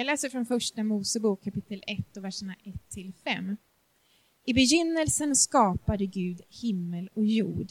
[0.00, 3.56] Jag läser från första Mosebok kapitel 1 och verserna 1 till 5.
[4.44, 7.66] I begynnelsen skapade Gud himmel och jord.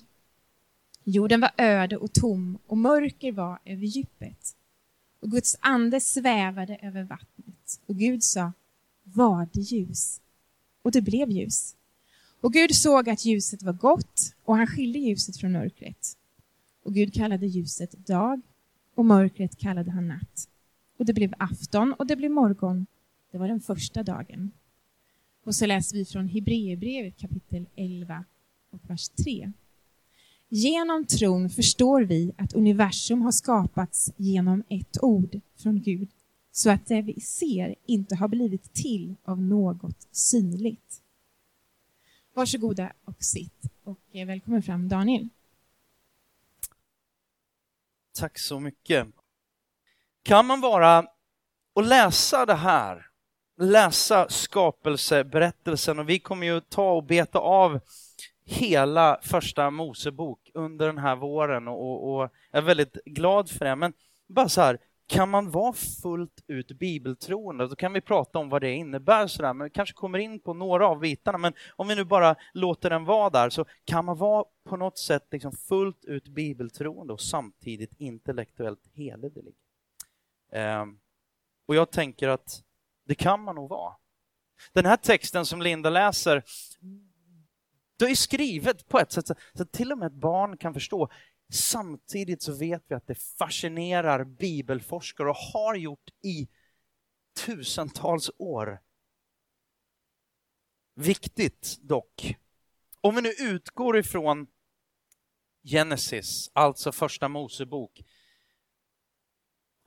[1.04, 4.56] Jorden var öde och tom och mörker var över djupet.
[5.20, 7.82] Och Guds ande svävade över vattnet.
[7.86, 8.52] Och Gud sa,
[9.04, 10.22] var det ljus?
[10.82, 11.76] Och det blev ljus.
[12.42, 16.18] Och Gud såg att ljuset var gott och han skilde ljuset från mörkret.
[16.84, 18.42] Och Gud kallade ljuset dag
[18.96, 20.50] och mörkret kallade han natt.
[20.98, 22.86] Och det blev afton och det blev morgon.
[23.32, 24.52] Det var den första dagen.
[25.44, 28.26] Och så läser vi från Hebreerbrevet kapitel 11
[28.70, 29.52] och vers 3.
[30.50, 36.10] Genom tron förstår vi att universum har skapats genom ett ord från Gud,
[36.52, 41.02] så att det vi ser inte har blivit till av något synligt.
[42.34, 45.30] Varsågoda och sitt och välkommen fram Daniel.
[48.14, 49.08] Tack så mycket.
[50.28, 51.06] Kan man vara
[51.74, 53.06] och läsa det här,
[53.58, 57.80] läsa skapelseberättelsen och vi kommer ju ta och beta av
[58.46, 63.76] hela första Mosebok under den här våren och, och, jag är väldigt glad för det.
[63.76, 63.94] Men
[64.28, 67.68] bara så här, kan man vara fullt ut bibeltroende?
[67.68, 70.40] Då kan vi prata om vad det innebär, så där, men vi kanske kommer in
[70.40, 71.38] på några av bitarna.
[71.38, 74.98] Men om vi nu bara låter den vara där, så kan man vara på något
[74.98, 79.54] sätt liksom fullt ut bibeltroende och samtidigt intellektuellt hederlig.
[80.52, 81.00] Ehm,
[81.66, 82.64] och jag tänker att
[83.06, 83.96] det kan man nog vara.
[84.74, 86.44] Den här texten som Linda läser,
[87.98, 91.10] det är skrivet på ett sätt så att till och med ett barn kan förstå.
[91.54, 96.48] Samtidigt så vet vi att det fascinerar bibelforskare och har gjort i
[97.46, 98.80] tusentals år.
[100.96, 102.36] Viktigt dock,
[103.02, 104.48] om vi nu utgår ifrån
[105.64, 108.04] Genesis, alltså första Mosebok.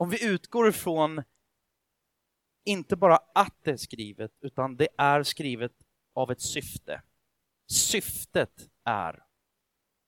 [0.01, 1.23] Om vi utgår ifrån
[2.65, 5.71] inte bara att det är skrivet, utan det är skrivet
[6.13, 7.01] av ett syfte.
[7.67, 9.23] Syftet är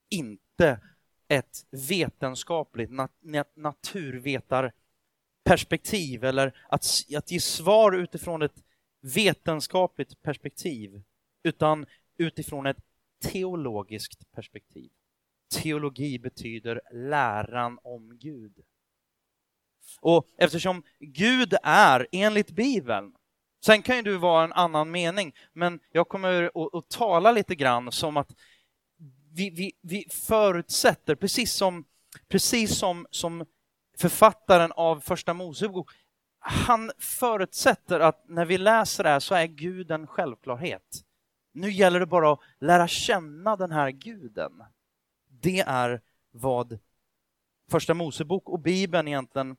[0.10, 0.80] inte
[1.28, 3.12] ett vetenskapligt nat
[3.56, 8.64] naturvetarperspektiv eller att, att ge svar utifrån ett
[9.02, 11.04] vetenskapligt perspektiv,
[11.44, 11.86] utan
[12.18, 12.84] utifrån ett
[13.22, 14.92] teologiskt perspektiv.
[15.56, 18.64] Teologi betyder läran om Gud.
[20.00, 23.12] Och eftersom Gud är, enligt Bibeln,
[23.66, 27.56] sen kan ju du vara en annan mening, men jag kommer att, att tala lite
[27.56, 28.36] grann som att
[29.34, 31.86] vi, vi, vi förutsätter, precis som,
[32.28, 33.46] precis som, som
[33.98, 35.92] författaren av Första Mosebok,
[36.40, 41.04] han förutsätter att när vi läser det här så är Gud en självklarhet.
[41.54, 44.52] Nu gäller det bara att lära känna den här guden.
[45.30, 46.02] Det är
[46.32, 46.80] vad
[47.72, 49.56] Första Mosebok och Bibeln egentligen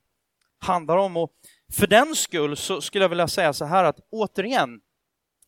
[0.65, 1.17] handlar om.
[1.17, 1.33] Och
[1.73, 4.81] för den skull så skulle jag vilja säga så här att återigen,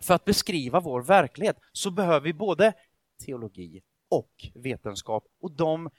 [0.02, 2.72] för att beskriva vår verklighet så behöver vi både
[3.24, 5.24] teologi och vetenskap.
[5.40, 5.90] Och de,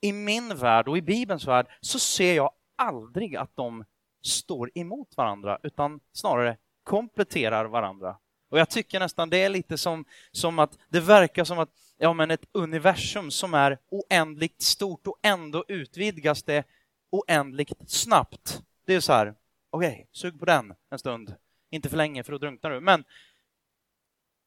[0.00, 3.84] i min värld och i Bibelns värld, så ser jag aldrig att de
[4.22, 8.16] står emot varandra, utan snarare kompletterar varandra.
[8.50, 12.12] Och jag tycker nästan det är lite som, som att det verkar som att ja,
[12.12, 16.64] men ett universum som är oändligt stort och ändå utvidgas det
[17.10, 18.62] oändligt snabbt.
[18.86, 19.34] Det är så här,
[19.70, 21.34] okej, okay, sug på den en stund.
[21.70, 22.80] Inte för länge för då drunknar du.
[22.80, 23.04] Men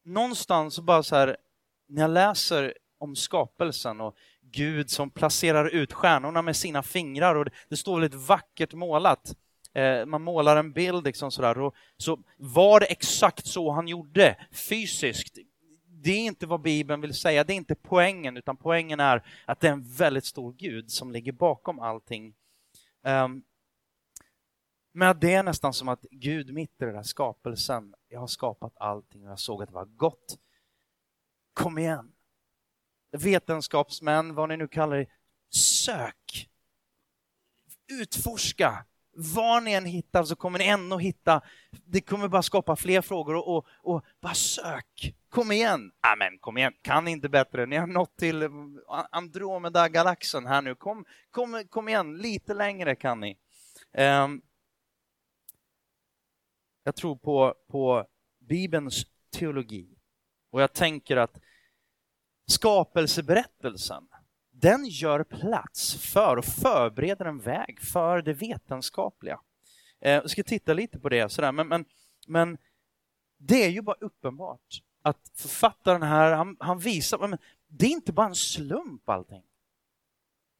[0.06, 1.38] någonstans bara så här,
[1.88, 7.48] när jag läser om skapelsen och Gud som placerar ut stjärnorna med sina fingrar och
[7.70, 9.36] det står väldigt vackert målat.
[9.74, 14.36] Eh, man målar en bild liksom sådär och så var det exakt så han gjorde
[14.52, 15.38] fysiskt.
[15.86, 19.60] Det är inte vad Bibeln vill säga, det är inte poängen, utan poängen är att
[19.60, 22.34] det är en väldigt stor Gud som ligger bakom allting.
[23.04, 23.44] Um,
[24.94, 28.74] men det är nästan som att Gud mitt i den här skapelsen, jag har skapat
[28.78, 30.40] allting och jag såg att det var gott.
[31.54, 32.14] Kom igen!
[33.12, 35.08] Vetenskapsmän, vad ni nu kallar det,
[35.56, 36.50] sök!
[37.88, 38.86] Utforska!
[39.14, 41.42] Var ni än hittar så kommer ni ändå hitta,
[41.86, 45.16] det kommer bara skapa fler frågor och, och, och bara sök!
[45.30, 45.92] Kom igen!
[46.02, 47.66] Amen, kom igen, kan inte bättre.
[47.66, 48.50] Ni har nått till
[49.12, 50.76] Andromeda-galaxen här nu.
[50.76, 53.38] Kom, kom, kom igen, lite längre kan ni.
[53.98, 54.42] Um,
[56.84, 58.06] jag tror på, på
[58.40, 59.06] Bibelns
[59.38, 59.98] teologi.
[60.52, 61.40] Och jag tänker att
[62.48, 64.08] skapelseberättelsen,
[64.62, 69.40] den gör plats för och förbereder en väg för det vetenskapliga.
[70.02, 71.52] Eh, jag ska titta lite på det, sådär.
[71.52, 71.86] Men, men,
[72.28, 72.58] men
[73.38, 77.38] det är ju bara uppenbart att författaren här, han, han visar, men
[77.68, 79.44] det är inte bara en slump allting.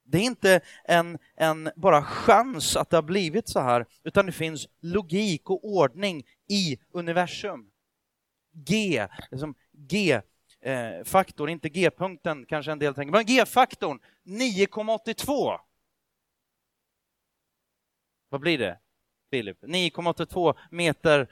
[0.04, 4.32] Det är inte en, en bara chans att det har blivit så här, utan det
[4.32, 7.72] finns logik och ordning i universum.
[8.54, 9.56] G, liksom
[10.62, 15.60] Eh, faktor, inte G-punkten kanske en del tänker, men G-faktorn 9,82.
[18.30, 18.80] Vad blir det,
[19.32, 19.64] Filip?
[19.64, 21.28] 9,82 meter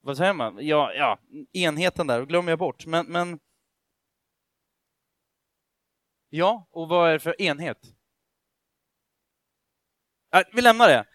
[0.00, 0.66] vad säger man?
[0.66, 1.18] Ja, ja,
[1.52, 2.86] enheten där glömmer jag bort.
[2.86, 3.38] Men, men
[6.30, 7.94] Ja, och vad är det för enhet?
[10.34, 11.06] Äh, vi lämnar det.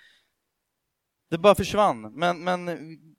[1.29, 2.69] Det bara försvann, men, men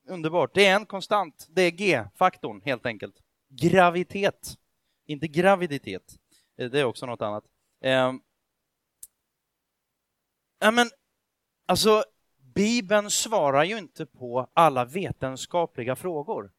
[0.09, 0.55] underbart.
[0.55, 1.47] Det är en konstant.
[1.49, 3.24] Det är G-faktorn, helt enkelt.
[3.57, 4.55] Gravitet,
[5.07, 6.19] inte graviditet.
[6.59, 7.45] Eh, det är också något annat.
[7.85, 8.13] Eh,
[10.61, 10.91] ja, men
[11.67, 12.05] alltså,
[12.55, 16.51] Bibeln svarar ju inte på alla vetenskapliga frågor.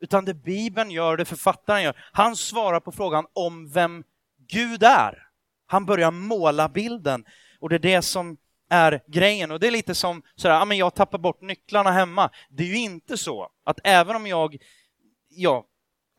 [0.00, 4.04] Utan det Bibeln gör, det författaren gör, han svarar på frågan om vem
[4.48, 5.26] Gud är.
[5.66, 7.24] Han börjar måla bilden
[7.60, 8.36] och det är det som
[8.68, 9.50] är grejen.
[9.50, 12.30] Och det är lite som sådär, ja men jag tappar bort nycklarna hemma.
[12.48, 14.56] Det är ju inte så att även om jag,
[15.28, 15.66] ja,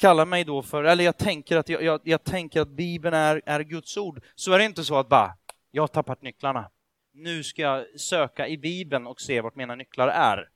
[0.02, 3.42] kallar mig då för, eller jag tänker att, jag, jag, jag tänker att Bibeln är,
[3.46, 5.34] är Guds ord, så är det inte så att bara,
[5.72, 6.70] jag har tappat nycklarna.
[7.14, 10.50] Nu ska jag söka i Bibeln och se vart mina nycklar är.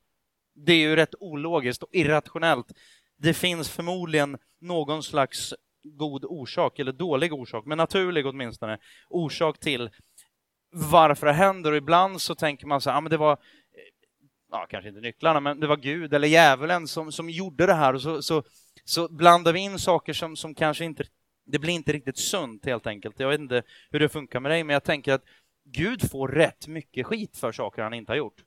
[0.56, 2.68] Det är ju rätt ologiskt och irrationellt.
[3.18, 5.54] Det finns förmodligen någon slags
[5.84, 8.78] god orsak, eller dålig orsak, men naturlig åtminstone,
[9.10, 9.90] orsak till
[10.72, 11.72] varför det händer.
[11.72, 13.38] Och ibland så tänker man så här, ja men det var, eh,
[14.52, 17.94] ja kanske inte nycklarna, men det var Gud eller djävulen som, som gjorde det här.
[17.94, 18.44] Och så, så,
[18.84, 21.04] så blandar vi in saker som, som kanske inte,
[21.46, 23.20] det blir inte riktigt sunt helt enkelt.
[23.20, 25.24] Jag vet inte hur det funkar med dig, men jag tänker att
[25.64, 28.44] Gud får rätt mycket skit för saker han inte har gjort.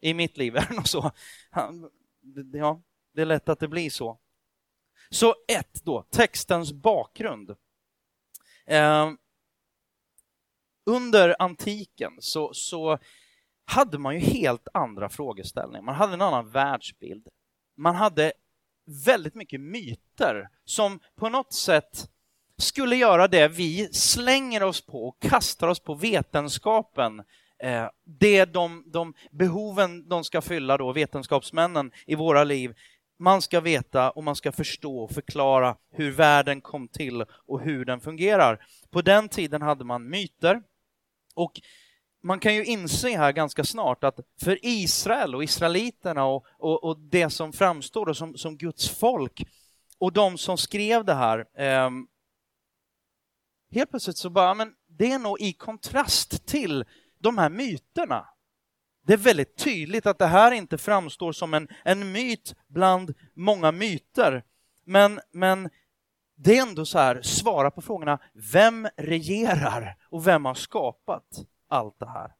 [0.00, 1.10] I mitt liv är det nog så.
[1.50, 1.90] Han,
[2.52, 2.82] ja,
[3.14, 4.18] det är lätt att det blir så.
[5.10, 7.56] Så ett då, textens bakgrund.
[8.66, 9.10] Eh,
[10.86, 12.98] under antiken så, så
[13.64, 15.82] hade man ju helt andra frågeställningar.
[15.82, 17.28] Man hade en annan världsbild.
[17.76, 18.32] Man hade
[19.06, 22.08] väldigt mycket myter som på något sätt
[22.58, 27.18] skulle göra det vi slänger oss på och kastar oss på vetenskapen.
[27.62, 32.74] Eh, det är de, de behoven de ska fylla då, vetenskapsmännen i våra liv,
[33.18, 37.84] man ska veta och man ska förstå och förklara hur världen kom till och hur
[37.84, 38.66] den fungerar.
[38.90, 40.62] På den tiden hade man myter
[41.34, 41.60] och
[42.22, 46.98] man kan ju inse här ganska snart att för Israel och israeliterna och, och, och
[46.98, 49.48] det som framstår som, som Guds folk
[49.98, 51.90] och de som skrev det här, eh,
[53.70, 56.84] helt plötsligt så bara, men det är nog i kontrast till
[57.18, 58.26] de här myterna
[59.06, 63.72] det är väldigt tydligt att det här inte framstår som en, en myt bland många
[63.72, 64.44] myter.
[64.84, 65.70] Men, men
[66.36, 68.18] det är ändå så här, svara på frågorna,
[68.52, 72.32] vem regerar och vem har skapat allt det här?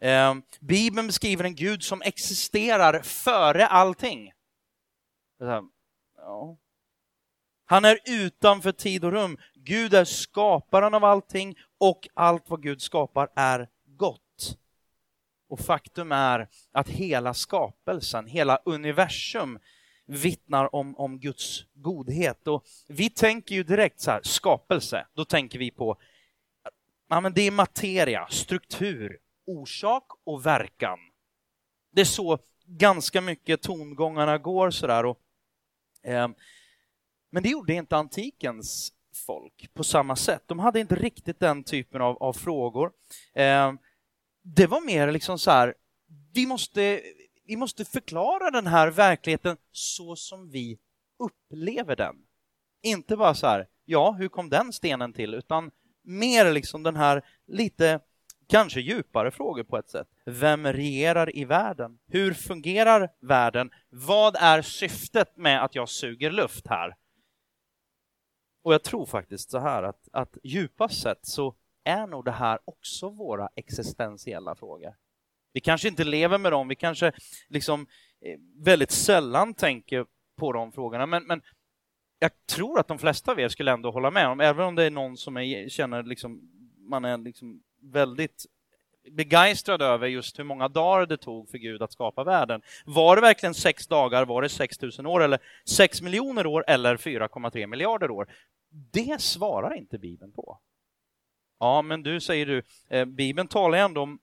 [0.00, 4.32] Eh, Bibeln beskriver en Gud som existerar före allting.
[5.40, 5.62] Här,
[6.16, 6.56] ja.
[7.64, 9.38] Han är utanför tid och rum.
[9.54, 14.58] Gud är skaparen av allting och allt vad Gud skapar är gott.
[15.48, 19.58] Och faktum är att hela skapelsen, hela universum
[20.06, 22.48] vittnar om, om Guds godhet.
[22.48, 25.98] Och vi tänker ju direkt så här, skapelse, då tänker vi på
[27.08, 30.98] ja, men det är materia, struktur, orsak och verkan.
[31.92, 35.04] Det är så ganska mycket tongångarna går sådär.
[35.04, 35.18] Och,
[36.02, 36.28] eh,
[37.30, 38.92] men det gjorde inte antikens
[39.26, 40.42] folk på samma sätt.
[40.46, 42.92] De hade inte riktigt den typen av, av frågor.
[43.34, 43.72] Eh,
[44.42, 45.74] det var mer liksom så här,
[46.32, 47.00] vi måste,
[47.46, 50.78] vi måste förklara den här verkligheten så som vi
[51.18, 52.16] upplever den.
[52.82, 55.34] Inte bara så här, ja, hur kom den stenen till?
[55.34, 55.70] Utan
[56.06, 58.00] mer liksom den här lite,
[58.46, 60.08] kanske djupare frågor på ett sätt.
[60.24, 61.98] Vem regerar i världen?
[62.06, 63.70] Hur fungerar världen?
[63.90, 66.96] Vad är syftet med att jag suger luft här?
[68.62, 72.58] Och jag tror faktiskt så här att, att djupast sett så är nog det här
[72.64, 74.94] också våra existentiella frågor.
[75.52, 77.12] Vi kanske inte lever med dem, vi kanske
[77.48, 77.86] liksom
[78.20, 81.42] eh, väldigt sällan tänker på de frågorna, men, men
[82.18, 84.84] jag tror att de flesta av er skulle ändå hålla med om, även om det
[84.84, 86.40] är någon som är, känner liksom,
[86.78, 88.46] man är liksom väldigt
[89.10, 92.62] begeistrad över just hur många dagar det tog för Gud att skapa världen.
[92.84, 96.96] Var det verkligen sex dagar, var det 6 000 år eller 6 miljoner år eller
[96.96, 98.28] 4,3 miljarder år?
[98.92, 100.58] Det svarar inte Bibeln på.
[101.58, 104.18] Ja, men du säger du, eh, Bibeln talar ändå om,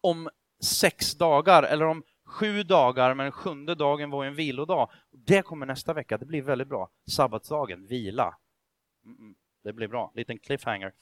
[0.00, 0.28] om
[0.60, 4.90] sex dagar eller om sju dagar, men sjunde dagen var en vilodag.
[5.10, 6.90] Det kommer nästa vecka, det blir väldigt bra.
[7.06, 8.34] Sabbatsdagen, vila.
[9.04, 10.92] Mm det blir bra, liten cliffhanger.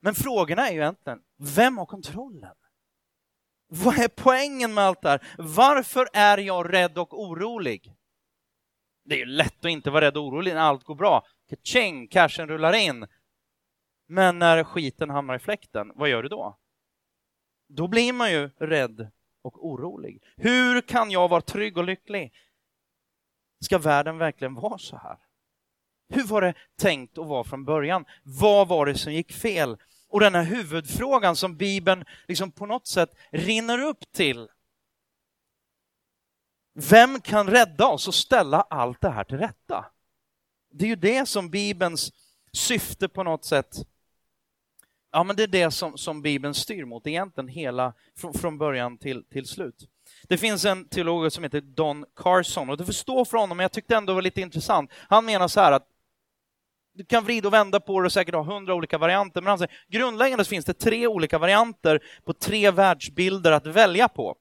[0.00, 1.22] Men frågorna är ju egentligen,
[1.56, 2.54] vem har kontrollen?
[3.68, 5.26] Vad är poängen med allt det här?
[5.38, 7.94] Varför är jag rädd och orolig?
[9.04, 11.26] Det är ju lätt att inte vara rädd och orolig när allt går bra.
[11.48, 13.06] Kaching, cashen rullar in.
[14.06, 16.58] Men när skiten hamnar i fläkten, vad gör du då?
[17.68, 19.10] Då blir man ju rädd
[19.46, 20.22] och orolig.
[20.36, 22.32] Hur kan jag vara trygg och lycklig?
[23.60, 25.18] Ska världen verkligen vara så här?
[26.08, 28.04] Hur var det tänkt att vara från början?
[28.22, 29.76] Vad var det som gick fel?
[30.08, 34.48] Och den här huvudfrågan som Bibeln liksom på något sätt rinner upp till.
[36.74, 39.84] Vem kan rädda oss och ställa allt det här till rätta?
[40.70, 42.12] Det är ju det som Bibelns
[42.52, 43.76] syfte på något sätt
[45.12, 48.98] Ja, men det är det som, som Bibeln styr mot egentligen hela, från, från början
[48.98, 49.88] till, till slut.
[50.28, 53.72] Det finns en teolog som heter Don Carson och det förstår för honom, men jag
[53.72, 54.90] tyckte ändå det var lite intressant.
[55.08, 55.88] Han menar så här att
[56.94, 59.58] du kan vrida och vända på det och säkert ha hundra olika varianter, men han
[59.58, 64.36] säger grundläggande finns det tre olika varianter på tre världsbilder att välja på.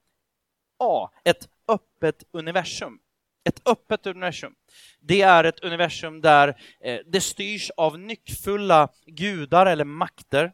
[0.79, 1.09] A.
[1.23, 2.99] Ett öppet universum.
[3.49, 4.53] Ett öppet universum.
[5.01, 6.47] Det är ett universum där
[6.83, 10.51] eh, det styrs av nyckfulla gudar eller makter.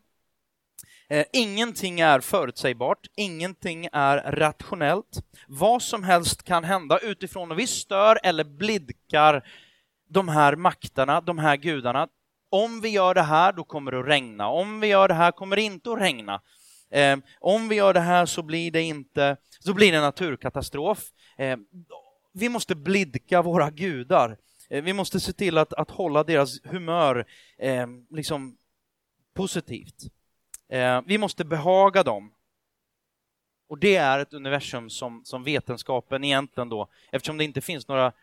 [1.09, 5.23] Eh, ingenting är förutsägbart, ingenting är rationellt.
[5.47, 9.47] Vad som helst kan hända utifrån och vi stör eller blidkar
[10.09, 12.07] de här makterna, de här gudarna.
[12.49, 14.47] Om vi gör det här, då kommer det att regna.
[14.47, 16.41] Om vi gör det här kommer det inte att regna.
[16.91, 21.03] Eh, om vi gör det här så blir det inte, så blir det en naturkatastrof.
[21.37, 21.57] Eh,
[22.31, 24.37] vi måste blidka våra gudar.
[24.69, 27.25] Eh, vi måste se till att, att hålla deras humör
[27.57, 28.57] eh, liksom
[29.33, 30.03] positivt.
[30.69, 32.33] Eh, vi måste behaga dem.
[33.67, 38.13] Och det är ett universum som, som vetenskapen egentligen då, eftersom det inte finns några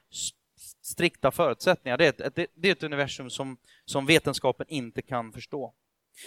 [0.83, 1.99] strikta förutsättningar.
[1.99, 5.75] Det är ett, ett, det är ett universum som, som vetenskapen inte kan förstå.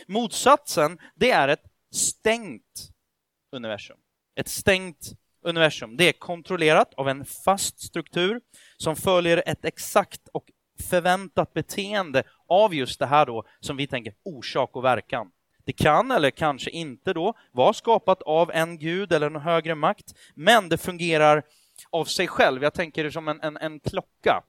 [0.07, 2.91] Motsatsen, det är ett stängt
[3.51, 3.97] universum.
[4.35, 5.97] Ett stängt universum.
[5.97, 8.41] Det är kontrollerat av en fast struktur
[8.77, 10.45] som följer ett exakt och
[10.89, 15.31] förväntat beteende av just det här då som vi tänker orsak och verkan.
[15.65, 20.05] Det kan eller kanske inte då vara skapat av en gud eller en högre makt,
[20.35, 21.43] men det fungerar
[21.89, 22.63] av sig själv.
[22.63, 24.43] Jag tänker det som en, en, en klocka.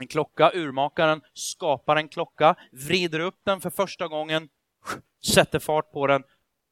[0.00, 4.48] En klocka, urmakaren skapar en klocka, vrider upp den för första gången,
[5.34, 6.22] sätter fart på den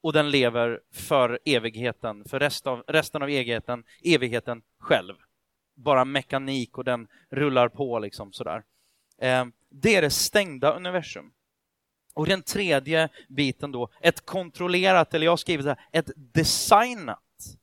[0.06, 5.14] och den lever för evigheten, för rest av, resten av evigheten, evigheten själv.
[5.74, 8.62] Bara mekanik och den rullar på liksom sådär.
[9.18, 11.32] Eh, det är det stängda universum.
[12.14, 17.58] Och den tredje biten då, ett kontrollerat, eller jag har skrivit så här, ett designat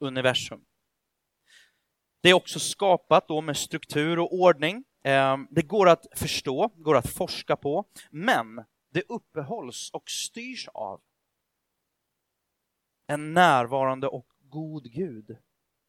[0.00, 0.64] universum.
[2.22, 4.84] Det är också skapat då med struktur och ordning.
[5.04, 11.00] Eh, det går att förstå, går att forska på, men det uppehålls och styrs av
[13.06, 15.36] en närvarande och god Gud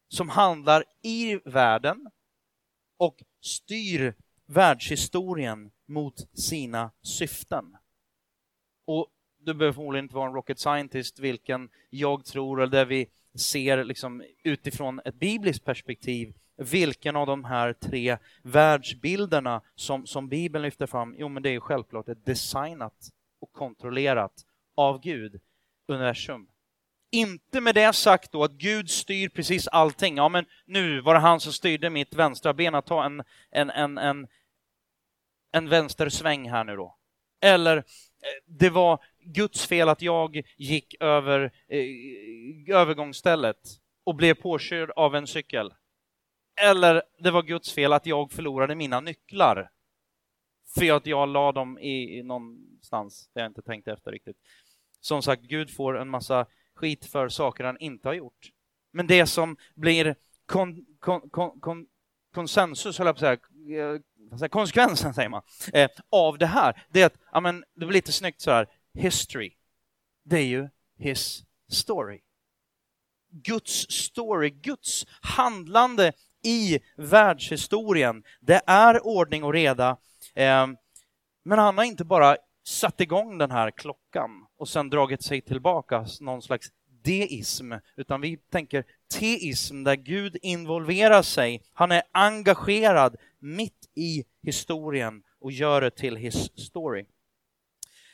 [0.08, 2.10] som handlar i världen
[2.98, 4.14] och styr
[4.46, 7.78] världshistorien mot sina syften.
[8.86, 9.08] Och
[9.40, 13.84] du behöver förmodligen inte vara en rocket scientist, vilken jag tror, eller där vi ser
[13.84, 20.88] liksom utifrån ett bibliskt perspektiv vilken av de här tre världsbilderna som, som Bibeln lyfter
[20.88, 25.42] fram, jo men det är självklart ett designat och kontrollerat av Gud,
[25.88, 26.48] universum.
[27.14, 30.18] Inte med det sagt då att Gud styr precis allting.
[30.18, 33.70] Ja, men nu var det han som styrde mitt vänstra ben att ta en, en,
[33.70, 34.28] en, en,
[35.52, 36.98] en vänstersväng här nu då.
[37.42, 37.84] Eller eh,
[38.46, 43.60] det var Guds fel att jag gick över eh, övergångsstället
[44.04, 45.74] och blev påkörd av en cykel.
[46.62, 49.72] Eller det var Guds fel att jag förlorade mina nycklar.
[50.76, 54.38] För att jag la dem i, i någonstans där jag inte tänkte efter riktigt.
[55.00, 58.50] Som sagt, Gud får en massa skit för saker han inte har gjort.
[58.92, 60.16] Men det som blir
[60.46, 61.86] kon, kon, kon,
[62.34, 63.40] konsensus, höll jag på att
[63.70, 63.94] säga,
[64.42, 65.42] eh, konsekvensen säger man,
[65.74, 68.68] eh, av det här, det är att, ja men, det blir lite snyggt så här,
[68.94, 69.54] history,
[70.24, 72.22] det är ju his story.
[73.30, 76.14] Guds story, Guds handlande
[76.44, 79.98] i världshistorien, det är ordning och reda.
[80.34, 80.68] Eh,
[81.44, 86.06] men han har inte bara satt igång den här klockan och sen dragit sig tillbaka,
[86.22, 86.72] någon slags
[87.04, 88.84] deism, utan vi tänker
[89.20, 91.64] teism där Gud involverar sig.
[91.74, 97.06] Han är engagerad mitt i historien och gör det till his story.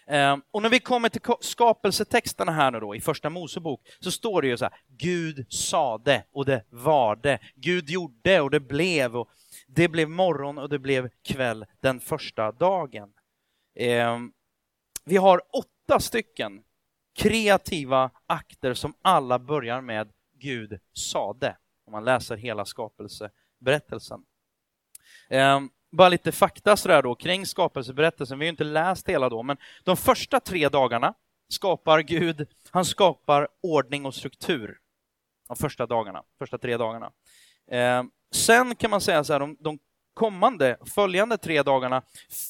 [0.08, 4.42] Ehm, och när vi kommer till skapelsetexterna här nu då i första Mosebok så står
[4.42, 7.40] det ju så här, Gud sade och det var det.
[7.56, 9.30] Gud gjorde och det blev och
[9.68, 13.10] det blev morgon och det blev kväll den första dagen.
[13.76, 14.32] Ehm,
[15.06, 16.64] vi har åtta åtta stycken
[17.16, 24.22] kreativa akter som alla börjar med Gud sade, om man läser hela skapelseberättelsen.
[25.30, 28.40] Ehm, bara lite fakta sådär då kring skapelseberättelsen.
[28.40, 31.14] Vi har ju inte läst hela då, men de första tre dagarna
[31.48, 34.78] skapar Gud, han skapar ordning och struktur.
[35.48, 37.12] De första dagarna, första tre dagarna.
[37.72, 39.80] Ehm, sen kan man säga så här, de, de
[40.20, 42.02] kommande, följande tre dagarna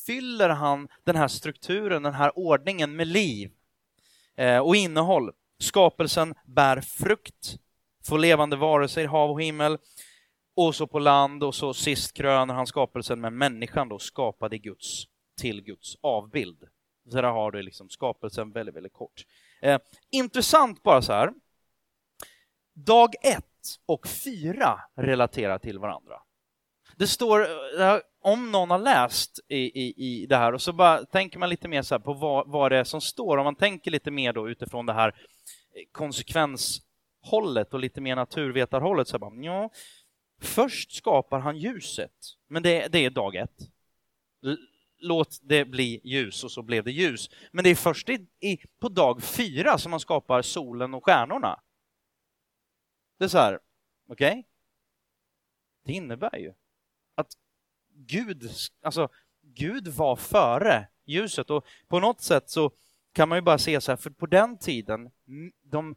[0.06, 3.52] fyller han den här strukturen, den här ordningen med liv
[4.36, 5.32] eh, och innehåll.
[5.60, 7.58] Skapelsen bär frukt,
[8.08, 9.78] får levande varelser i hav och himmel
[10.56, 14.58] och så på land och så sist kröner han skapelsen med människan då skapad i
[14.58, 15.04] Guds,
[15.42, 16.64] till Guds avbild.
[17.10, 19.26] Så där har du liksom skapelsen väldigt, väldigt kort.
[19.62, 19.80] Eh,
[20.12, 21.34] intressant bara så här.
[22.74, 23.46] Dag ett
[23.86, 26.22] och fyra relaterar till varandra.
[26.96, 27.48] Det står,
[28.22, 31.68] om någon har läst i, i, i det här och så bara tänker man lite
[31.68, 34.50] mer så på vad, vad det är som står, om man tänker lite mer då
[34.50, 39.70] utifrån det här eh, konsekvenshållet och lite mer naturvetarhållet så bara, ja,
[40.42, 42.12] Först skapar han ljuset,
[42.48, 43.70] men det, det är dag ett.
[45.00, 47.30] Låt det bli ljus och så blev det ljus.
[47.52, 51.60] Men det är först i, i, på dag fyra som man skapar solen och stjärnorna.
[53.18, 53.60] Det är så här,
[54.08, 54.32] okej?
[54.32, 54.44] Okay?
[55.84, 56.54] Det innebär ju
[58.08, 58.50] Gud,
[58.84, 59.10] alltså
[59.42, 62.72] Gud var före ljuset och på något sätt så
[63.14, 65.12] kan man ju bara se så här, för på den tiden,
[65.64, 65.96] de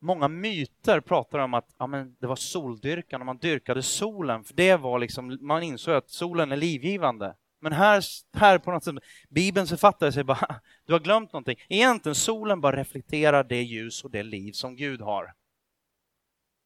[0.00, 4.54] många myter pratar om att ja, men det var soldyrkan och man dyrkade solen, för
[4.54, 7.36] det var liksom, man insåg att solen är livgivande.
[7.60, 8.94] Men här, här på något sätt,
[9.28, 11.56] Bibelns författare säger bara, du har glömt någonting.
[11.68, 15.34] Egentligen solen bara reflekterar det ljus och det liv som Gud har.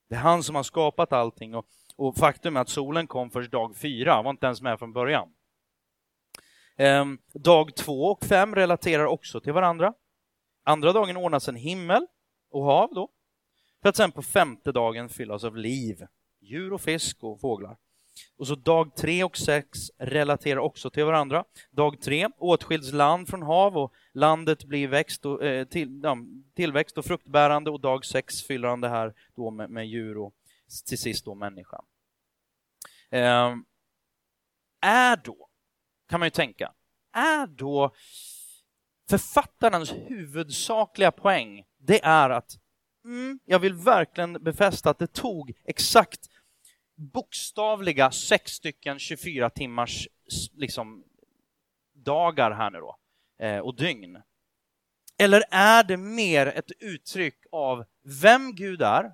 [0.09, 3.53] Det är han som har skapat allting och, och faktum är att solen kom först
[3.53, 5.29] dag fyra, var inte ens med från början.
[6.77, 9.95] Ehm, dag två och fem relaterar också till varandra.
[10.65, 12.07] Andra dagen ordnas en himmel
[12.51, 13.11] och hav då.
[13.83, 16.07] För att sen på femte dagen fyllas av liv,
[16.41, 17.77] djur och fisk och fåglar.
[18.37, 21.45] Och så dag tre och sex relaterar också till varandra.
[21.71, 26.17] Dag tre åtskiljs land från hav och landet blir växt och, eh, till, ja,
[26.57, 30.35] tillväxt och fruktbärande och dag sex fyller han det här då med, med djur och
[30.83, 31.85] till sist då människan.
[33.11, 33.55] Eh,
[34.81, 35.49] är då,
[36.09, 36.73] kan man ju tänka,
[37.13, 37.95] är då
[39.09, 42.59] författarens huvudsakliga poäng, det är att
[43.05, 46.29] mm, jag vill verkligen befästa att det tog exakt
[46.97, 50.09] bokstavliga sex stycken 24 timmars
[50.53, 51.05] liksom,
[51.95, 52.97] dagar här nu då,
[53.39, 54.23] eh, och dygn.
[55.19, 57.85] Eller är det mer ett uttryck av
[58.23, 59.13] vem Gud är?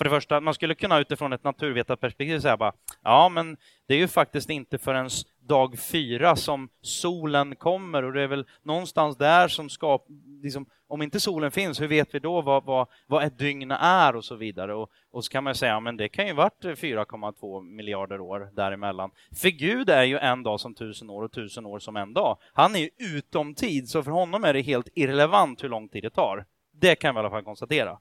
[0.00, 3.56] För det första, man skulle kunna utifrån ett naturvetarperspektiv säga bara, ja men
[3.88, 5.10] det är ju faktiskt inte förrän
[5.40, 10.06] dag fyra som solen kommer och det är väl någonstans där som skap,
[10.42, 14.16] liksom, om inte solen finns, hur vet vi då vad, vad, vad ett dygn är
[14.16, 14.74] och så vidare?
[14.74, 19.10] Och, och så kan man säga, men det kan ju varit 4,2 miljarder år däremellan.
[19.42, 22.38] För Gud är ju en dag som tusen år och tusen år som en dag.
[22.52, 26.02] Han är ju utom tid, så för honom är det helt irrelevant hur lång tid
[26.02, 26.44] det tar.
[26.72, 27.98] Det kan vi i alla fall konstatera.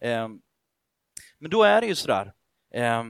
[0.00, 0.28] Eh,
[1.38, 2.32] men då är det ju sådär,
[2.74, 3.04] eh,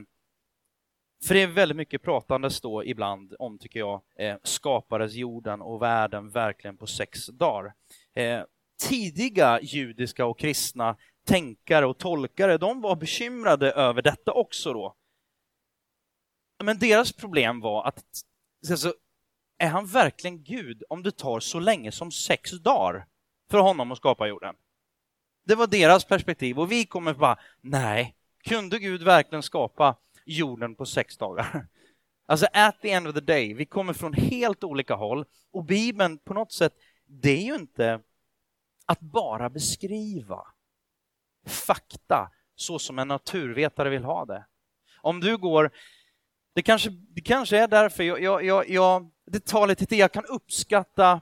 [1.25, 5.81] för det är väldigt mycket pratandes då ibland om, tycker jag, eh, skapades jorden och
[5.81, 7.73] världen verkligen på sex dagar.
[8.15, 8.43] Eh,
[8.89, 14.95] tidiga judiska och kristna tänkare och tolkare, de var bekymrade över detta också då.
[16.63, 18.03] Men deras problem var att,
[18.69, 18.93] alltså,
[19.57, 23.07] är han verkligen Gud om det tar så länge som sex dagar
[23.51, 24.55] för honom att skapa jorden?
[25.47, 30.85] Det var deras perspektiv och vi kommer bara, nej, kunde Gud verkligen skapa jorden på
[30.85, 31.67] sex dagar?
[32.29, 36.17] Alltså at the end of the day, vi kommer från helt olika håll och Bibeln
[36.17, 36.73] på något sätt,
[37.05, 37.99] det är ju inte
[38.85, 40.47] att bara beskriva
[41.45, 44.45] fakta så som en naturvetare vill ha det.
[45.01, 45.71] Om du går,
[46.53, 50.11] det kanske, det kanske är därför jag, jag, jag, jag det tar lite tid, jag
[50.11, 51.21] kan uppskatta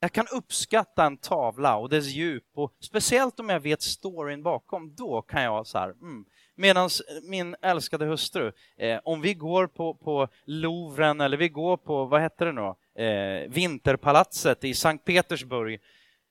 [0.00, 4.94] jag kan uppskatta en tavla och dess djup och speciellt om jag vet storyn bakom,
[4.94, 6.24] då kan jag så här, mm.
[6.54, 6.90] Medan
[7.22, 12.22] min älskade hustru, eh, om vi går på, på Louvren eller vi går på, vad
[12.22, 15.80] heter det nu eh, Vinterpalatset i Sankt Petersburg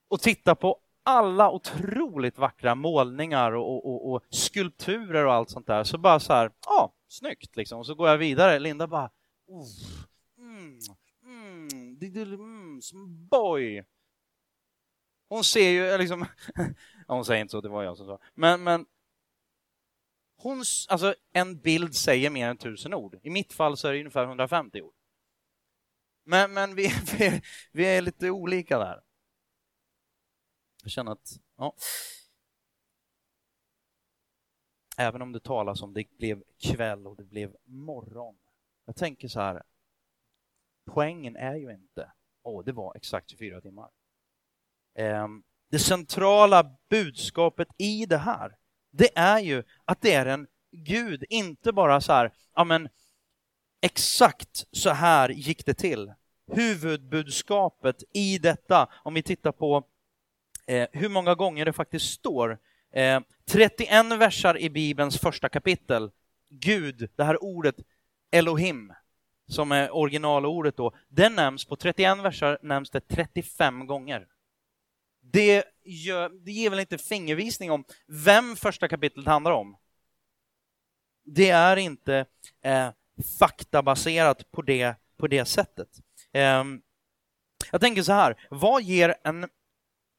[0.10, 5.84] och tittar på alla otroligt vackra målningar och, och, och, skulpturer och allt sånt där,
[5.84, 7.80] så bara så här, ja, ah, snyggt liksom.
[7.80, 8.60] Och så går jag vidare.
[8.60, 9.10] Linda bara,
[9.48, 9.68] oh,
[12.08, 13.86] mm, som boy.
[15.30, 16.26] Hon ser ju liksom,
[17.08, 18.86] hon säger inte så, det var jag som sa, men, men
[20.38, 23.20] hon, alltså en bild säger mer än tusen ord.
[23.24, 24.94] I mitt fall så är det ungefär 150 ord.
[26.24, 29.02] Men, men vi, vi, vi är lite olika där.
[30.84, 31.76] Jag känner att, ja.
[34.98, 38.36] Även om det talas om det blev kväll och det blev morgon.
[38.86, 39.64] Jag tänker så här,
[40.90, 42.12] poängen är ju inte,
[42.44, 43.90] åh, det var exakt 24 timmar.
[44.96, 48.56] Ehm, det centrala budskapet i det här,
[48.92, 52.90] det är ju att det är en Gud, inte bara så här, ja men
[53.82, 56.14] exakt så här gick det till.
[56.52, 59.84] Huvudbudskapet i detta, om vi tittar på
[60.66, 62.58] eh, hur många gånger det faktiskt står.
[62.94, 66.12] Eh, 31 versar i Bibelns första kapitel.
[66.50, 67.76] Gud, det här ordet
[68.32, 68.94] Elohim,
[69.50, 74.28] som är originalordet då, den nämns på 31 versar nämns det 35 gånger.
[75.22, 79.78] Det, gör, det ger väl inte fingervisning om vem första kapitlet handlar om?
[81.26, 82.26] Det är inte
[82.64, 82.90] eh,
[83.40, 85.90] faktabaserat på det, på det sättet.
[86.32, 86.64] Eh,
[87.72, 89.50] jag tänker så här, vad ger en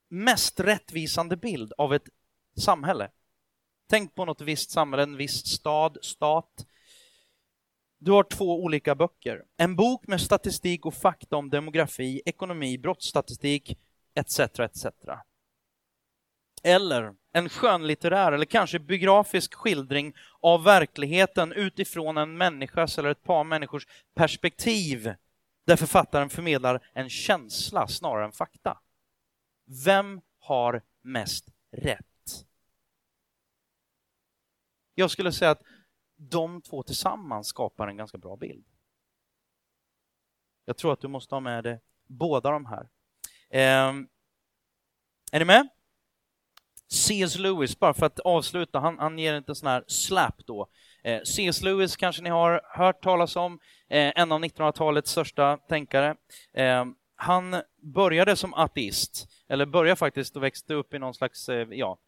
[0.08, 2.08] mest rättvisande bild av ett
[2.56, 3.10] samhälle?
[3.88, 6.66] Tänk på något visst samhälle, en viss stad, stat.
[8.02, 9.44] Du har två olika böcker.
[9.56, 13.78] En bok med statistik och fakta om demografi, ekonomi, brottsstatistik,
[14.14, 14.40] etc.
[14.40, 14.86] etc.
[16.62, 23.44] Eller en skönlitterär eller kanske biografisk skildring av verkligheten utifrån en människas eller ett par
[23.44, 25.14] människors perspektiv
[25.66, 28.78] där författaren förmedlar en känsla snarare än fakta.
[29.84, 32.06] Vem har mest rätt?
[34.94, 35.62] Jag skulle säga att
[36.28, 38.64] de två tillsammans skapar en ganska bra bild.
[40.64, 42.88] Jag tror att du måste ha med dig båda de här.
[43.50, 43.94] Eh,
[45.32, 45.68] är ni med?
[46.92, 47.38] C.S.
[47.38, 50.68] Lewis, bara för att avsluta, han, han ger en sån här slap då.
[51.04, 51.62] Eh, C.S.
[51.62, 56.16] Lewis kanske ni har hört talas om, eh, en av 1900-talets största tänkare.
[56.54, 56.84] Eh,
[57.16, 61.98] han började som ateist, eller började faktiskt och växte upp i någon slags, eh, ja,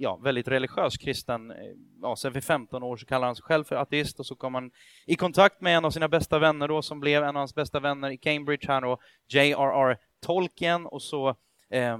[0.00, 1.50] ja, väldigt religiös kristen.
[1.50, 1.56] Eh,
[2.02, 4.54] ja, sen vid 15 år så kallar han sig själv för ateist och så kom
[4.54, 4.70] han
[5.06, 7.80] i kontakt med en av sina bästa vänner då, som blev en av hans bästa
[7.80, 9.98] vänner i Cambridge, här då, J.R.R.
[10.20, 11.28] Tolkien och så
[11.70, 11.98] eh,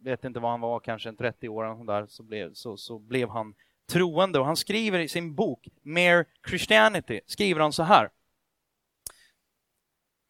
[0.00, 3.28] vet inte vad han var, kanske en 30 år där, så blev, så, så blev
[3.28, 3.54] han
[3.92, 8.10] troende och han skriver i sin bok Mere Christianity, skriver han så här.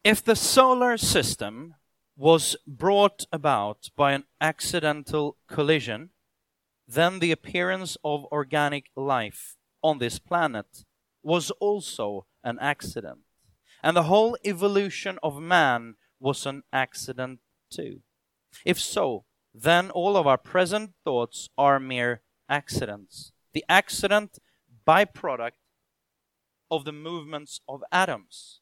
[0.03, 1.73] If the solar system
[2.15, 6.09] was brought about by an accidental collision,
[6.91, 10.85] then the appearance of organic life on this planet
[11.21, 13.19] was also an accident.
[13.83, 18.01] And the whole evolution of man was an accident too.
[18.65, 23.33] If so, then all of our present thoughts are mere accidents.
[23.53, 24.39] The accident
[24.87, 25.61] byproduct
[26.71, 28.61] of the movements of atoms.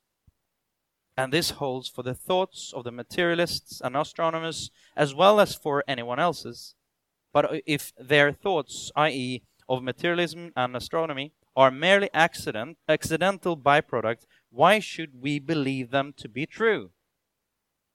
[1.15, 5.83] And this holds for the thoughts of the materialists and astronomers as well as for
[5.87, 6.75] anyone else's.
[7.38, 14.80] But if their thoughts, i.e., of materialism and astronomy, are merely accident, accidental byproducts, why
[14.80, 16.89] should we believe them to be true?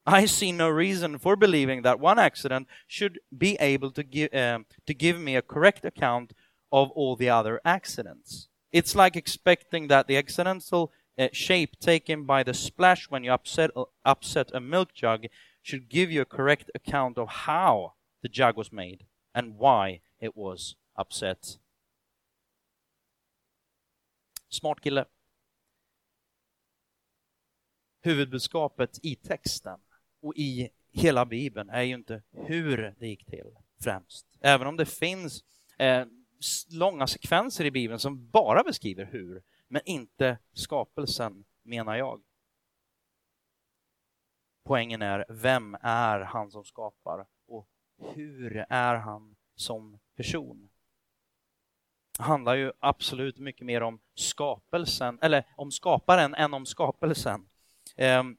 [0.06, 4.66] I see no reason for believing that one accident should be able to give, um,
[4.86, 6.34] to give me a correct account
[6.70, 8.46] of all the other accidents.
[8.70, 13.72] It's like expecting that the accidental uh, shape taken by the splash when you upset,
[13.74, 15.26] uh, upset a milk jug
[15.62, 20.36] should give you a correct account of how the jug was made and why it
[20.36, 21.58] was upset.
[24.48, 25.04] Smart kille.
[28.00, 29.80] Huvudbudskapet i texten
[30.20, 34.26] och i hela Bibeln är ju inte hur det gick till främst.
[34.40, 35.44] Även om det finns
[35.78, 36.06] eh,
[36.70, 42.22] långa sekvenser i Bibeln som bara beskriver hur, men inte skapelsen, menar jag.
[44.64, 47.26] Poängen är, vem är han som skapar
[48.14, 50.68] hur är han som person?
[52.18, 57.48] Det handlar ju absolut mycket mer om skapelsen, eller om skaparen än om skapelsen.
[57.96, 58.36] Ehm,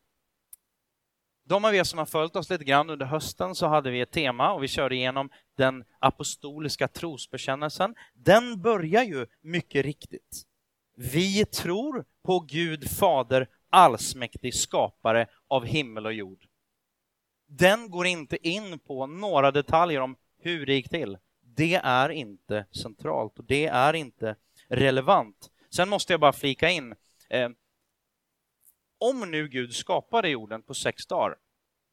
[1.46, 4.12] de av er som har följt oss lite grann under hösten så hade vi ett
[4.12, 7.96] tema och vi körde igenom den apostoliska trosbekännelsen.
[8.14, 10.44] Den börjar ju mycket riktigt.
[10.96, 16.48] Vi tror på Gud Fader allsmäktig skapare av himmel och jord.
[17.58, 21.18] Den går inte in på några detaljer om hur det gick till.
[21.42, 24.36] Det är inte centralt och det är inte
[24.68, 25.50] relevant.
[25.70, 26.96] Sen måste jag bara flika in,
[27.30, 27.50] eh,
[28.98, 31.36] om nu Gud skapade jorden på sex dagar,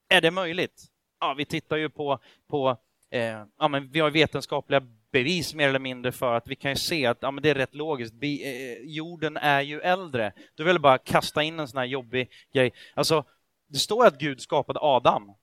[0.09, 0.85] är det möjligt?
[1.21, 2.19] Ja, vi tittar ju på,
[2.49, 2.77] på
[3.11, 7.07] eh, ja, men vi har vetenskapliga bevis mer eller mindre för att vi kan se
[7.07, 8.15] att ja, men det är rätt logiskt.
[8.15, 10.33] Bi, eh, jorden är ju äldre.
[10.55, 12.73] Du vill bara kasta in en sån här jobbig grej.
[12.95, 13.25] Alltså,
[13.69, 15.35] det står att Gud skapade Adam.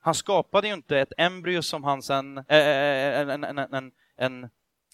[0.00, 4.44] Han skapade ju inte ett embryo som han sen, äh, en, en, en, en, en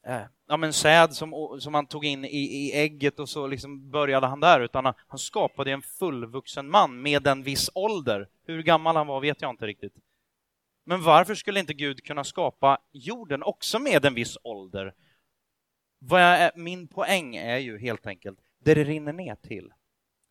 [0.06, 3.90] äh, ja, men säd som, som han tog in i, i ägget och så liksom
[3.90, 8.28] började han där, utan han, han skapade en fullvuxen man med en viss ålder.
[8.46, 9.94] Hur gammal han var vet jag inte riktigt.
[10.84, 14.94] Men varför skulle inte Gud kunna skapa jorden också med en viss ålder?
[15.98, 19.72] Vad jag, min poäng är ju helt enkelt, det det rinner ner till,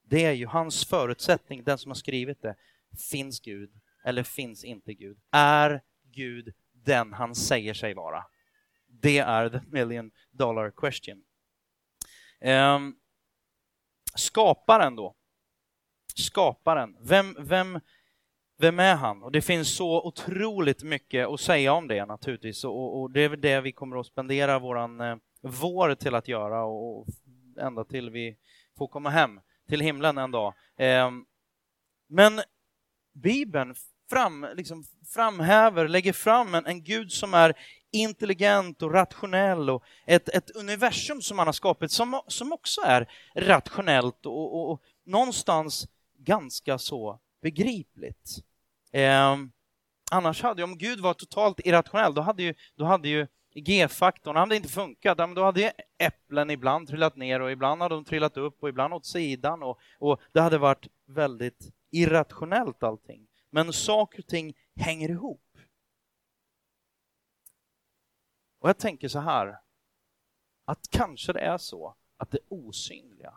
[0.04, 2.56] det är ju hans förutsättning, den som har skrivit det.
[3.12, 3.72] Finns Gud
[4.06, 5.18] eller finns inte Gud?
[5.32, 8.24] Är Gud den han säger sig vara?
[8.88, 11.24] Det är the million dollar question.
[12.42, 12.96] Um,
[14.16, 15.16] skaparen då?
[16.16, 16.98] Skaparen.
[17.02, 17.80] Vem, vem,
[18.58, 19.24] vem är han?
[19.24, 23.30] Och det finns så otroligt mycket att säga om det naturligtvis och, och det är
[23.30, 27.08] det vi kommer att spendera våran eh, vår till att göra och
[27.60, 28.38] ända till vi
[28.78, 30.54] får komma hem till himlen en dag.
[30.78, 31.12] Eh,
[32.08, 32.42] men
[33.14, 33.76] Bibeln
[34.10, 37.54] fram, liksom framhäver, lägger fram en, en Gud som är
[37.92, 43.12] intelligent och rationell och ett, ett universum som han har skapat som, som också är
[43.36, 45.88] rationellt och, och, och någonstans
[46.18, 48.38] ganska så begripligt.
[48.92, 49.38] Eh,
[50.12, 54.56] annars hade, om Gud var totalt irrationell, då hade ju, då hade ju G-faktorn hade
[54.56, 55.18] inte funkat.
[55.18, 59.06] Då hade äpplen ibland trillat ner och ibland hade de trillat upp och ibland åt
[59.06, 63.28] sidan och, och det hade varit väldigt irrationellt allting.
[63.56, 65.58] Men saker och ting hänger ihop.
[68.60, 69.60] Och jag tänker så här,
[70.66, 73.34] att kanske det är så att det osynliga,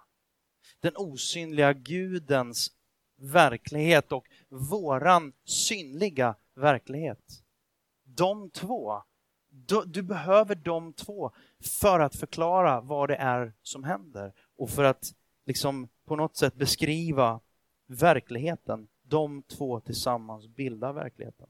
[0.81, 2.73] den osynliga Gudens
[3.17, 7.43] verklighet och våran synliga verklighet,
[8.05, 9.03] de två
[9.49, 11.33] du, du, behöver de två
[11.81, 15.15] för att förklara vad det är som händer och för att
[15.47, 17.41] liksom på något sätt beskriva
[17.87, 18.89] verkligheten.
[19.09, 21.49] De två tillsammans bildar verkligheten.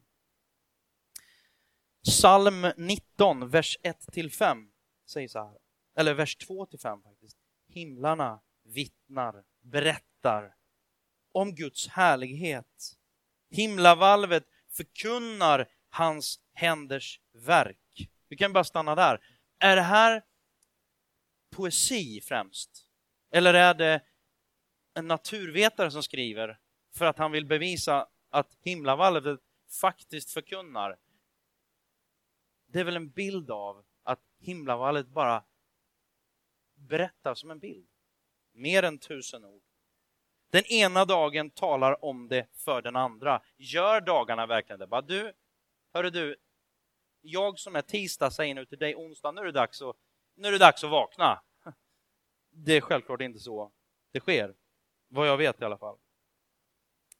[2.05, 4.71] Psalm 19, vers 1-5
[5.07, 5.59] säger så här,
[5.97, 7.38] eller vers 2-5 faktiskt.
[7.68, 10.55] Himlarna vittnar, berättar
[11.33, 12.97] om Guds härlighet.
[13.51, 18.11] Himlavalvet förkunnar hans händers verk.
[18.29, 19.21] Vi kan bara stanna där.
[19.59, 20.25] Är det här
[21.51, 22.88] poesi främst?
[23.31, 24.03] Eller är det
[24.94, 26.59] en naturvetare som skriver
[26.99, 29.41] för att han vill bevisa att himlavalvet
[29.81, 30.97] faktiskt förkunnar?
[32.67, 35.45] Det är väl en bild av att himlavalvet bara
[36.75, 37.89] berättar som en bild.
[38.53, 39.63] Mer än tusen ord.
[40.51, 43.43] Den ena dagen talar om det för den andra.
[43.57, 44.87] Gör dagarna verkligen det?
[44.87, 45.33] Bara du,
[45.93, 46.37] hörru du,
[47.21, 49.97] jag som är tisdag säger nu till dig onsdag, nu är det dags att,
[50.35, 51.43] nu är det dags att vakna.
[52.51, 53.73] Det är självklart inte så
[54.13, 54.55] det sker,
[55.09, 55.99] vad jag vet i alla fall.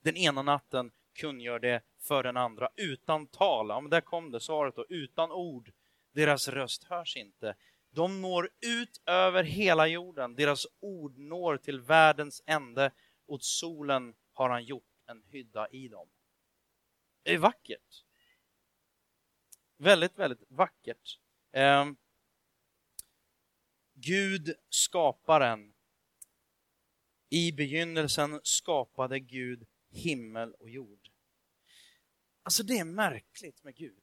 [0.01, 3.69] Den ena natten kungör det för den andra utan tal.
[3.69, 5.73] Ja, men där kom det svaret då, utan ord.
[6.13, 7.57] Deras röst hörs inte.
[7.91, 10.35] De når ut över hela jorden.
[10.35, 12.91] Deras ord når till världens ände.
[13.27, 16.09] Åt solen har han gjort en hydda i dem.
[17.23, 18.05] Det är vackert.
[19.77, 21.19] Väldigt, väldigt vackert.
[21.53, 21.87] Eh,
[23.95, 25.75] Gud skaparen.
[27.31, 29.67] I begynnelsen skapade Gud
[29.99, 31.09] himmel och jord.
[32.43, 34.03] Alltså det är märkligt med Gud.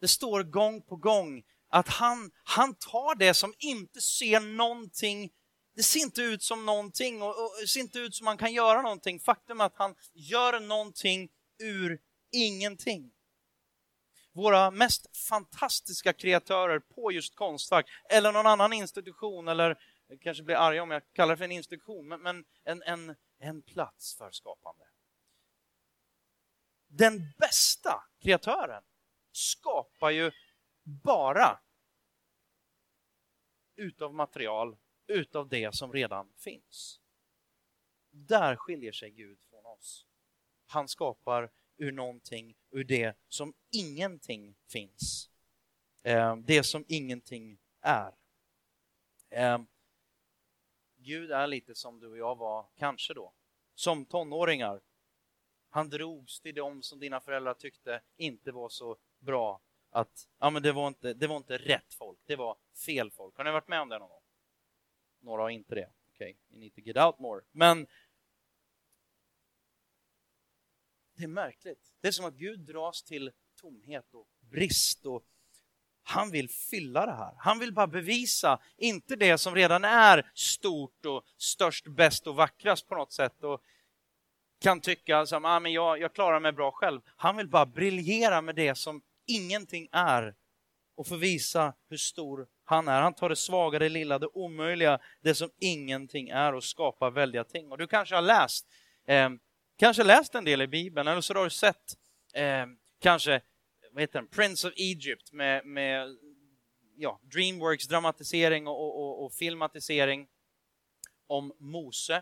[0.00, 5.32] Det står gång på gång att han, han tar det som inte ser någonting,
[5.74, 8.52] det ser inte ut som någonting och, och det ser inte ut som man kan
[8.52, 9.20] göra någonting.
[9.20, 11.28] Faktum är att han gör någonting
[11.58, 12.00] ur
[12.32, 13.12] ingenting
[14.32, 19.78] våra mest fantastiska kreatörer på just Konstfack eller någon annan institution eller
[20.20, 23.62] kanske blir arga om jag kallar det för en institution, men, men en, en, en
[23.62, 24.84] plats för skapande.
[26.86, 28.82] Den bästa kreatören
[29.32, 30.30] skapar ju
[30.82, 31.60] bara
[33.76, 34.76] utav material,
[35.06, 37.00] utav det som redan finns.
[38.10, 40.06] Där skiljer sig Gud från oss.
[40.66, 45.30] Han skapar ur någonting, ur det som ingenting finns.
[46.02, 48.14] Eh, det som ingenting är.
[49.30, 49.58] Eh,
[51.02, 53.32] Gud är lite som du och jag var, kanske då,
[53.74, 54.80] som tonåringar.
[55.68, 59.60] Han drogs till dem som dina föräldrar tyckte inte var så bra
[59.90, 63.36] att ja, men det, var inte, det var inte rätt folk, det var fel folk.
[63.36, 64.22] Har ni varit med om det någon gång?
[65.20, 65.90] Några har inte det.
[66.14, 66.36] Okej, okay.
[66.50, 67.42] you need to get out more.
[67.50, 67.86] Men
[71.22, 71.92] Det är märkligt.
[72.00, 75.24] Det är som att Gud dras till tomhet och brist och
[76.04, 77.34] han vill fylla det här.
[77.38, 82.88] Han vill bara bevisa, inte det som redan är stort och störst, bäst och vackrast
[82.88, 83.44] på något sätt.
[83.44, 83.62] Och
[84.62, 87.00] kan tycka som ah, men jag, jag klarar mig bra själv.
[87.16, 90.34] Han vill bara briljera med det som ingenting är
[90.96, 93.00] och få visa hur stor han är.
[93.00, 97.44] Han tar det svaga, det lilla, det omöjliga, det som ingenting är och skapar väldiga
[97.44, 97.70] ting.
[97.70, 98.66] Och du kanske har läst,
[99.06, 99.30] eh,
[99.78, 101.96] kanske läst en del i Bibeln eller så har du sett
[102.34, 102.66] eh,
[103.00, 103.40] kanske
[103.92, 104.28] vad heter den?
[104.28, 106.16] Prince of Egypt med, med
[106.96, 110.28] ja, Dreamworks dramatisering och, och, och, filmatisering
[111.26, 112.16] om Mose.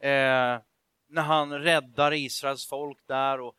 [0.00, 0.60] Eh,
[1.08, 3.40] när han räddar Israels folk där.
[3.40, 3.54] Och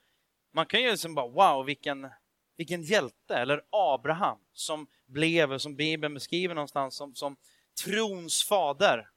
[0.54, 2.10] man kan ju liksom bara wow, vilken,
[2.58, 3.36] vilken hjälte!
[3.36, 7.36] Eller Abraham som blev, som Bibeln beskriver någonstans, som, som
[7.84, 9.10] trons fader.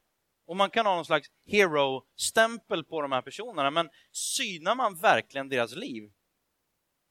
[0.47, 5.49] Och man kan ha någon slags hero-stämpel på de här personerna, men synar man verkligen
[5.49, 6.13] deras liv?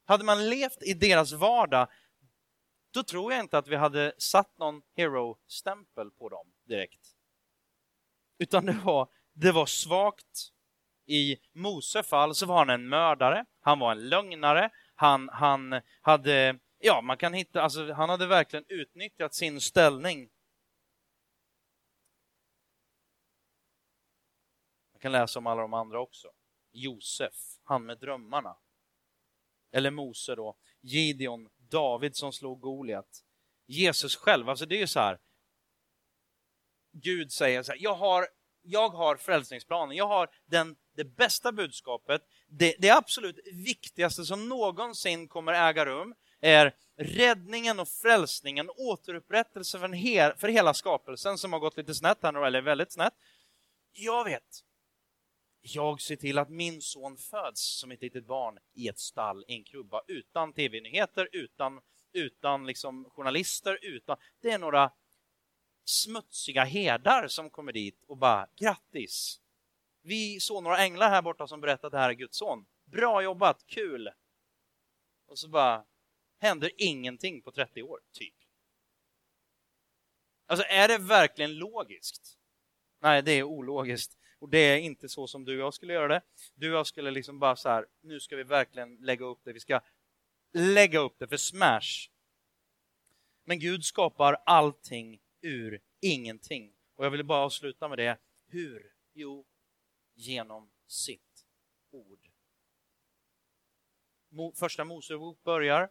[0.05, 1.87] Hade man levt i deras vardag,
[2.91, 7.15] då tror jag inte att vi hade satt någon hero-stämpel på dem direkt.
[8.37, 10.51] Utan det var, det var svagt.
[11.07, 16.59] I Mose fall så var han en mördare, han var en lögnare, han, han hade,
[16.79, 20.29] ja man kan hitta, alltså han hade verkligen utnyttjat sin ställning.
[24.93, 26.31] Man kan läsa om alla de andra också.
[26.71, 28.57] Josef, han med drömmarna.
[29.71, 33.23] Eller Mose då, Gideon, David som slog Goliat.
[33.67, 35.19] Jesus själv, alltså det är ju så här.
[36.91, 38.27] Gud säger så här, jag har,
[38.61, 45.27] jag har frälsningsplanen, jag har den, det bästa budskapet, det, det absolut viktigaste som någonsin
[45.27, 51.59] kommer äga rum är räddningen och frälsningen, återupprättelse för, hel, för hela skapelsen som har
[51.59, 53.13] gått lite snett här eller väldigt snett.
[53.93, 54.63] Jag vet,
[55.67, 59.53] jag ser till att min son föds som ett litet barn i ett stall, i
[59.53, 61.81] en krubba, utan tv-nyheter, utan,
[62.13, 64.17] utan liksom journalister, utan...
[64.41, 64.91] Det är några
[65.85, 69.41] smutsiga herdar som kommer dit och bara grattis!
[70.01, 72.65] Vi såg några änglar här borta som berättade att det här är Guds son.
[72.85, 74.09] Bra jobbat, kul!
[75.27, 75.85] Och så bara
[76.39, 78.35] händer ingenting på 30 år, typ.
[80.45, 82.37] Alltså, är det verkligen logiskt?
[83.01, 84.17] Nej, det är ologiskt.
[84.45, 86.21] Och det är inte så som du och jag skulle göra det.
[86.55, 89.53] Du och jag skulle liksom bara så här, nu ska vi verkligen lägga upp det.
[89.53, 89.81] Vi ska
[90.53, 92.09] lägga upp det för smash.
[93.43, 96.73] Men Gud skapar allting ur ingenting.
[96.95, 98.17] Och jag vill bara avsluta med det.
[98.47, 98.93] Hur?
[99.13, 99.45] Jo,
[100.13, 101.45] genom sitt
[101.91, 102.29] ord.
[104.55, 105.89] Första Mosebok börjar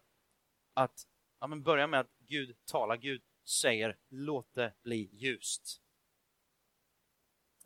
[0.75, 1.07] att
[1.41, 5.84] ja, men börjar med att Gud talar, Gud säger låt det bli ljust.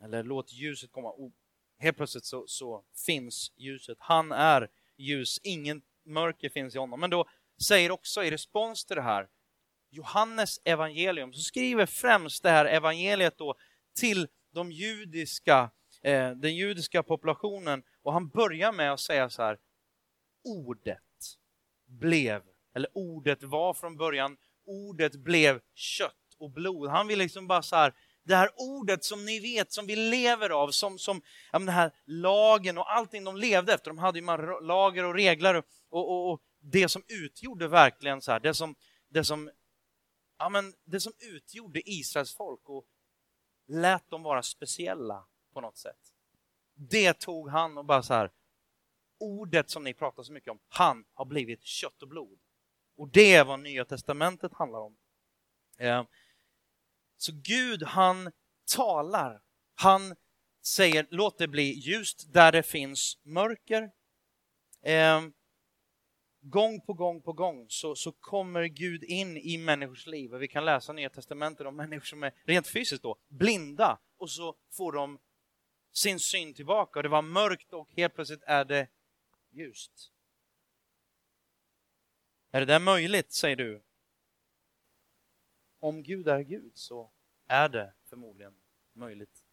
[0.03, 1.09] Eller låt ljuset komma.
[1.09, 1.31] Och
[1.79, 3.97] helt plötsligt så, så finns ljuset.
[3.99, 6.99] Han är ljus, ingen mörker finns i honom.
[6.99, 7.29] Men då
[7.63, 9.27] säger också i respons till det här
[9.91, 13.55] Johannes evangelium, så skriver främst det här evangeliet då
[13.99, 19.57] till de judiska, eh, den judiska populationen och han börjar med att säga så här
[20.43, 20.99] Ordet
[21.85, 22.41] blev,
[22.75, 26.89] eller ordet var från början, ordet blev kött och blod.
[26.89, 30.49] Han vill liksom bara så här det här ordet som ni vet, som vi lever
[30.49, 33.91] av, som, som ja, den här lagen och allting de levde efter.
[33.91, 34.25] De hade ju
[34.61, 38.75] lager och regler och, och, och, det som utgjorde verkligen så här, det som,
[39.09, 39.51] det som,
[40.37, 42.85] ja, men det som utgjorde Israels folk och
[43.67, 46.13] lät dem vara speciella på något sätt.
[46.73, 48.31] Det tog han och bara så här,
[49.19, 52.39] ordet som ni pratar så mycket om, han har blivit kött och blod.
[52.97, 54.97] Och det är vad Nya Testamentet handlar om.
[55.77, 56.03] Eh,
[57.21, 58.31] så Gud, han
[58.75, 59.41] talar.
[59.75, 60.15] Han
[60.61, 63.91] säger låt det bli ljust där det finns mörker.
[64.81, 65.21] Eh,
[66.41, 70.33] gång på gång på gång så, så kommer Gud in i människors liv.
[70.33, 74.29] Och vi kan läsa Nya Testamentet om människor som är rent fysiskt då, blinda och
[74.29, 75.19] så får de
[75.91, 76.99] sin syn tillbaka.
[76.99, 78.87] Och det var mörkt och helt plötsligt är det
[79.51, 80.11] ljust.
[82.51, 83.83] Är det där möjligt, säger du?
[85.79, 87.09] Om Gud är Gud så
[87.47, 88.53] är det förmodligen
[88.93, 89.43] möjligt.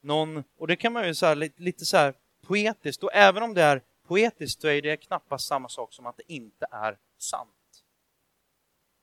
[0.00, 3.54] Någon, och det kan man ju säga lite, lite så här poetiskt, och även om
[3.54, 7.84] det är poetiskt så är det knappast samma sak som att det inte är sant.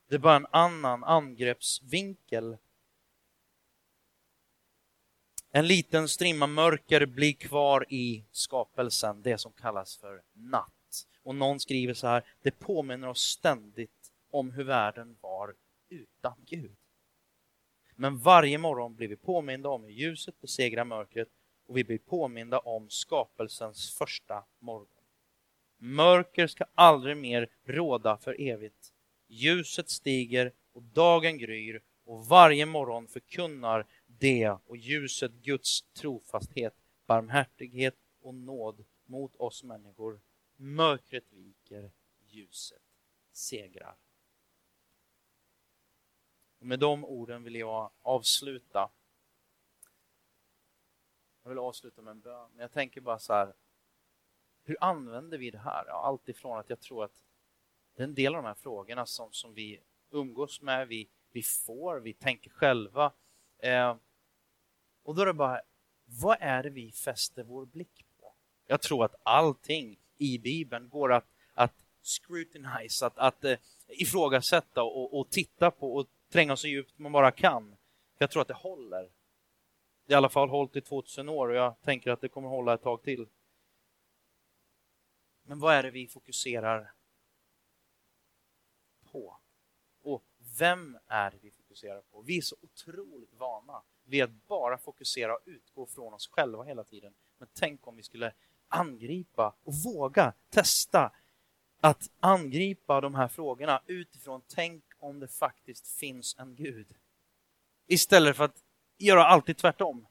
[0.07, 2.57] Det är bara en annan angreppsvinkel.
[5.51, 11.07] En liten strimma mörker blir kvar i skapelsen, det som kallas för natt.
[11.23, 13.91] Och någon skriver så här, det påminner oss ständigt
[14.39, 15.55] om hur världen var
[15.89, 16.75] utan Gud.
[17.95, 21.29] Men varje morgon blir vi påminda om hur ljuset besegrar mörkret
[21.65, 24.87] och vi blir påminda om skapelsens första morgon.
[25.77, 28.93] Mörker ska aldrig mer råda för evigt.
[29.27, 36.73] Ljuset stiger och dagen gryr och varje morgon förkunnar det och ljuset Guds trofasthet
[37.07, 40.21] barmhärtighet och nåd mot oss människor.
[40.55, 42.81] Mörkret viker, ljuset
[43.31, 43.95] segrar.
[46.67, 48.89] Och med de orden vill jag avsluta.
[51.43, 53.53] Jag vill avsluta med en bön, men jag tänker bara så här.
[54.63, 55.83] Hur använder vi det här?
[55.87, 57.23] Ja, Alltifrån att jag tror att
[57.95, 59.79] det är en del av de här frågorna som, som vi
[60.11, 63.13] umgås med, vi, vi får, vi tänker själva.
[63.57, 63.95] Eh,
[65.03, 65.61] och då är det bara,
[66.05, 68.33] vad är det vi fäster vår blick på?
[68.65, 73.57] Jag tror att allting i Bibeln går att, att scrutinize, att, att eh,
[73.87, 77.77] ifrågasätta och, och titta på och tränga så djupt man bara kan.
[78.17, 79.11] Jag tror att det håller.
[80.05, 82.49] Det har i alla fall hållit i 2000 år och jag tänker att det kommer
[82.49, 83.27] hålla ett tag till.
[85.43, 86.93] Men vad är det vi fokuserar
[89.11, 89.37] på?
[90.03, 90.23] Och
[90.59, 92.21] vem är det vi fokuserar på?
[92.21, 96.83] Vi är så otroligt vana vid att bara fokusera och utgå från oss själva hela
[96.83, 97.13] tiden.
[97.37, 98.33] Men tänk om vi skulle
[98.67, 101.11] angripa och våga testa
[101.81, 106.95] att angripa de här frågorna utifrån tänk om det faktiskt finns en Gud.
[107.87, 108.63] Istället för att
[108.97, 110.07] göra alltid tvärtom.